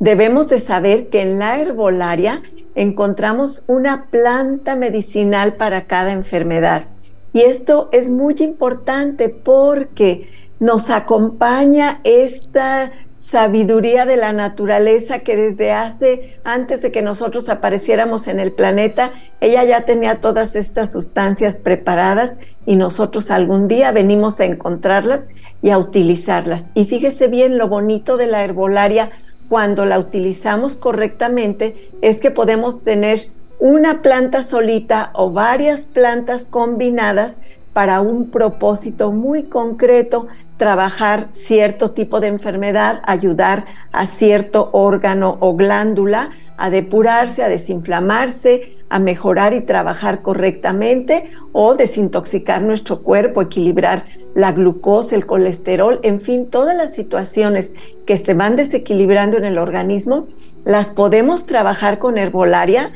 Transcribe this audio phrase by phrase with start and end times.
[0.00, 2.42] debemos de saber que en la herbolaria
[2.74, 6.88] encontramos una planta medicinal para cada enfermedad.
[7.32, 12.90] Y esto es muy importante porque nos acompaña esta
[13.30, 19.12] sabiduría de la naturaleza que desde hace, antes de que nosotros apareciéramos en el planeta,
[19.40, 22.32] ella ya tenía todas estas sustancias preparadas
[22.66, 25.20] y nosotros algún día venimos a encontrarlas
[25.62, 26.64] y a utilizarlas.
[26.74, 29.10] Y fíjese bien lo bonito de la herbolaria
[29.48, 37.38] cuando la utilizamos correctamente es que podemos tener una planta solita o varias plantas combinadas
[37.72, 40.28] para un propósito muy concreto,
[40.64, 48.78] trabajar cierto tipo de enfermedad, ayudar a cierto órgano o glándula a depurarse, a desinflamarse,
[48.88, 56.22] a mejorar y trabajar correctamente o desintoxicar nuestro cuerpo, equilibrar la glucosa, el colesterol, en
[56.22, 57.70] fin, todas las situaciones
[58.06, 60.28] que se van desequilibrando en el organismo,
[60.64, 62.90] las podemos trabajar con herbolaria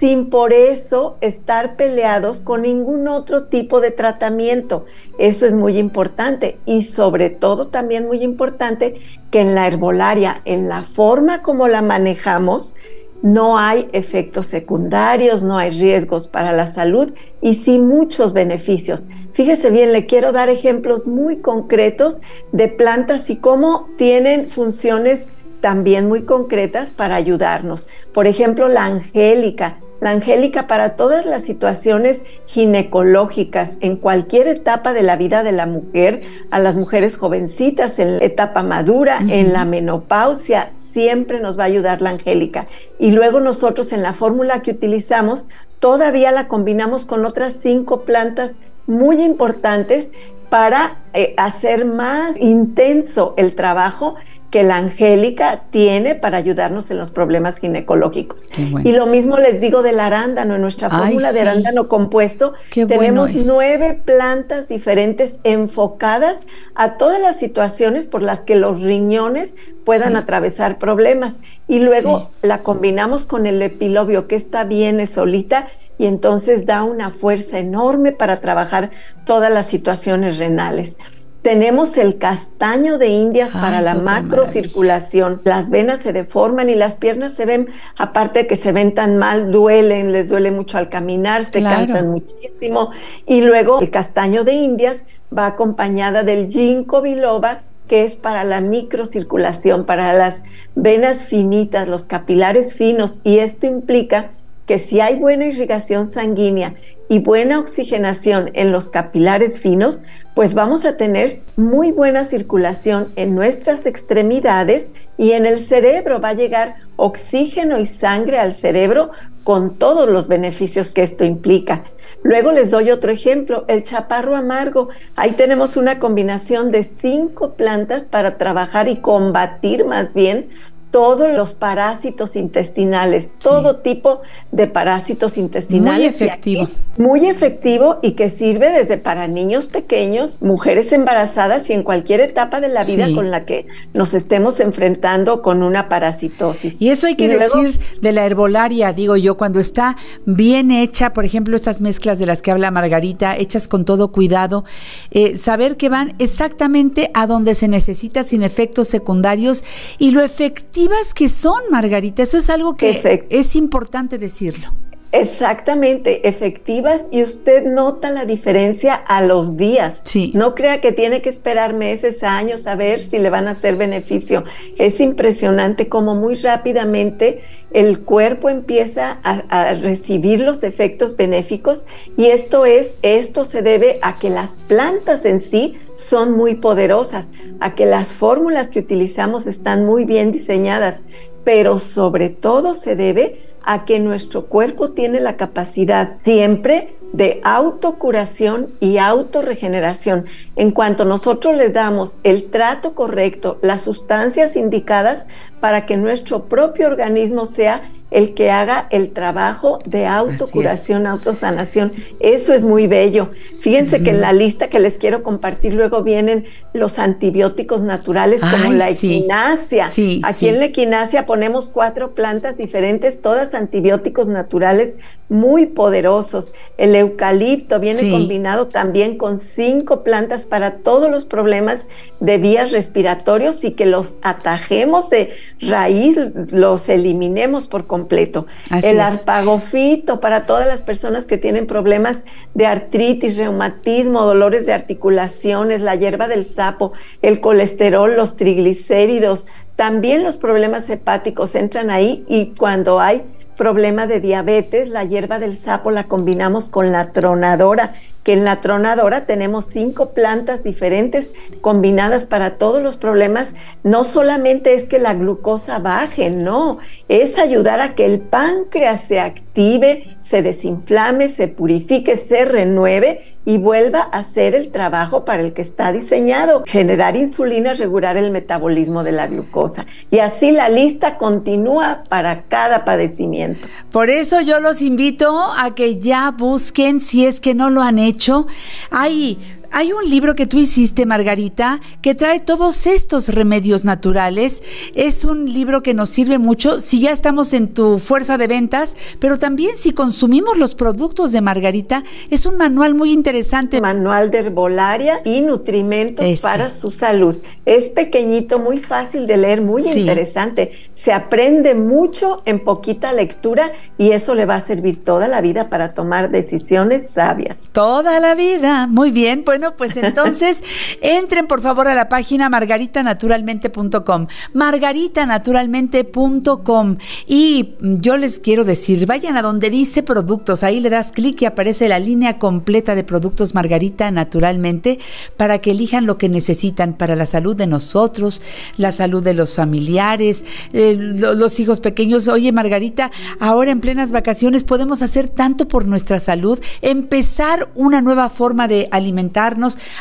[0.00, 4.84] sin por eso estar peleados con ningún otro tipo de tratamiento.
[5.18, 10.68] Eso es muy importante y sobre todo también muy importante que en la herbolaria, en
[10.68, 12.74] la forma como la manejamos,
[13.22, 19.06] no hay efectos secundarios, no hay riesgos para la salud y sí muchos beneficios.
[19.32, 22.18] Fíjese bien, le quiero dar ejemplos muy concretos
[22.52, 25.28] de plantas y cómo tienen funciones
[25.62, 27.88] también muy concretas para ayudarnos.
[28.12, 29.78] Por ejemplo, la angélica.
[30.04, 35.64] La angélica para todas las situaciones ginecológicas en cualquier etapa de la vida de la
[35.64, 36.20] mujer,
[36.50, 41.68] a las mujeres jovencitas en la etapa madura, en la menopausia, siempre nos va a
[41.68, 42.66] ayudar la angélica.
[42.98, 45.46] Y luego nosotros en la fórmula que utilizamos,
[45.78, 50.10] todavía la combinamos con otras cinco plantas muy importantes
[50.50, 54.16] para eh, hacer más intenso el trabajo
[54.54, 58.48] que la angélica tiene para ayudarnos en los problemas ginecológicos.
[58.84, 60.54] Y lo mismo les digo del arándano.
[60.54, 66.38] En nuestra fórmula de arándano compuesto tenemos nueve plantas diferentes enfocadas
[66.76, 71.34] a todas las situaciones por las que los riñones puedan atravesar problemas.
[71.66, 75.66] Y luego la combinamos con el epilobio que está bien solita
[75.98, 78.92] y entonces da una fuerza enorme para trabajar
[79.26, 80.96] todas las situaciones renales.
[81.44, 85.42] Tenemos el castaño de indias para la macrocirculación.
[85.44, 87.68] Las venas se deforman y las piernas se ven,
[87.98, 92.10] aparte de que se ven tan mal, duelen, les duele mucho al caminar, se cansan
[92.10, 92.92] muchísimo.
[93.26, 95.04] Y luego el castaño de indias
[95.36, 100.42] va acompañada del ginkgo biloba, que es para la microcirculación, para las
[100.74, 103.18] venas finitas, los capilares finos.
[103.22, 104.30] Y esto implica
[104.64, 106.74] que si hay buena irrigación sanguínea
[107.08, 110.00] y buena oxigenación en los capilares finos,
[110.34, 116.30] pues vamos a tener muy buena circulación en nuestras extremidades y en el cerebro va
[116.30, 119.10] a llegar oxígeno y sangre al cerebro
[119.44, 121.84] con todos los beneficios que esto implica.
[122.22, 124.88] Luego les doy otro ejemplo, el chaparro amargo.
[125.14, 130.48] Ahí tenemos una combinación de cinco plantas para trabajar y combatir más bien
[130.94, 134.22] todos los parásitos intestinales, todo tipo
[134.52, 135.98] de parásitos intestinales.
[135.98, 136.68] Muy efectivo.
[136.98, 142.60] muy efectivo y que sirve desde para niños pequeños, mujeres embarazadas y en cualquier etapa
[142.60, 146.76] de la vida con la que nos estemos enfrentando con una parasitosis.
[146.78, 149.96] Y eso hay que decir de la herbolaria, digo yo, cuando está
[150.26, 154.64] bien hecha, por ejemplo, estas mezclas de las que habla Margarita, hechas con todo cuidado,
[155.10, 159.64] eh, saber que van exactamente a donde se necesita sin efectos secundarios
[159.98, 160.83] y lo efectivo
[161.14, 162.22] que son, Margarita.
[162.22, 164.72] Eso es algo que es importante decirlo.
[165.16, 170.00] Exactamente, efectivas y usted nota la diferencia a los días.
[170.02, 170.32] Sí.
[170.34, 173.76] No crea que tiene que esperar meses, años a ver si le van a hacer
[173.76, 174.42] beneficio.
[174.76, 181.86] Es impresionante cómo muy rápidamente el cuerpo empieza a, a, recibir los efectos benéficos
[182.16, 187.26] y esto es, esto se debe a que las plantas en sí son muy poderosas,
[187.60, 191.00] a que las fórmulas que utilizamos están muy bien diseñadas,
[191.44, 198.70] pero sobre todo se debe a que nuestro cuerpo tiene la capacidad siempre de autocuración
[198.80, 200.26] y autorregeneración.
[200.56, 205.26] En cuanto nosotros le damos el trato correcto, las sustancias indicadas
[205.60, 211.92] para que nuestro propio organismo sea el que haga el trabajo de autocuración, autosanación.
[212.20, 213.32] Eso es muy bello.
[213.58, 218.72] Fíjense que en la lista que les quiero compartir luego vienen los antibióticos naturales como
[218.72, 219.86] la equinacia.
[220.22, 224.94] Aquí en la equinacia ponemos cuatro plantas diferentes, todas antibióticos naturales
[225.34, 226.52] muy poderosos.
[226.78, 231.86] El eucalipto viene combinado también con cinco plantas para todos los problemas
[232.20, 236.16] de vías respiratorios y que los atajemos de raíz,
[236.52, 238.46] los eliminemos por completo completo.
[238.82, 245.80] el arpagofito para todas las personas que tienen problemas de artritis, reumatismo, dolores de articulaciones,
[245.80, 246.92] la hierba del sapo,
[247.22, 249.46] el colesterol, los triglicéridos,
[249.76, 253.22] también los problemas hepáticos entran ahí y cuando hay
[253.56, 258.60] problema de diabetes, la hierba del sapo la combinamos con la tronadora que en la
[258.60, 261.30] tronadora tenemos cinco plantas diferentes
[261.60, 263.52] combinadas para todos los problemas.
[263.84, 266.78] No solamente es que la glucosa baje, no,
[267.08, 273.58] es ayudar a que el páncreas se active, se desinflame, se purifique, se renueve y
[273.58, 279.04] vuelva a hacer el trabajo para el que está diseñado, generar insulina, regular el metabolismo
[279.04, 279.86] de la glucosa.
[280.10, 283.68] Y así la lista continúa para cada padecimiento.
[283.90, 287.98] Por eso yo los invito a que ya busquen, si es que no lo han
[287.98, 288.46] hecho,
[288.90, 289.38] hay
[289.74, 294.62] hay un libro que tú hiciste, Margarita, que trae todos estos remedios naturales.
[294.94, 298.96] Es un libro que nos sirve mucho si ya estamos en tu fuerza de ventas,
[299.18, 302.04] pero también si consumimos los productos de Margarita.
[302.30, 303.80] Es un manual muy interesante.
[303.80, 307.34] Manual de herbolaria y nutrimentos para su salud.
[307.66, 310.70] Es pequeñito, muy fácil de leer, muy interesante.
[310.94, 315.68] Se aprende mucho en poquita lectura y eso le va a servir toda la vida
[315.68, 317.70] para tomar decisiones sabias.
[317.72, 318.86] Toda la vida.
[318.86, 319.42] Muy bien.
[319.44, 320.62] Bueno, pues entonces
[321.00, 326.96] entren por favor a la página margaritanaturalmente.com, margaritanaturalmente.com
[327.26, 331.46] y yo les quiero decir, vayan a donde dice productos, ahí le das clic y
[331.46, 334.98] aparece la línea completa de productos Margarita Naturalmente
[335.36, 338.42] para que elijan lo que necesitan para la salud de nosotros,
[338.76, 342.28] la salud de los familiares, eh, los hijos pequeños.
[342.28, 348.28] Oye, Margarita, ahora en plenas vacaciones podemos hacer tanto por nuestra salud, empezar una nueva
[348.28, 349.53] forma de alimentar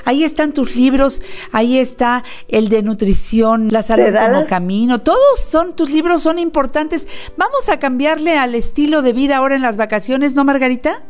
[0.06, 1.22] Ahí están tus libros,
[1.52, 5.00] ahí está el de nutrición, la salud como camino.
[5.00, 7.08] Todos son tus libros, son importantes.
[7.38, 11.04] Vamos a cambiarle al estilo de vida ahora en las vacaciones, ¿no, Margarita?